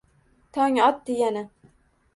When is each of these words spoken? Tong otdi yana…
Tong 0.57 0.81
otdi 0.87 1.13
yana… 1.21 1.47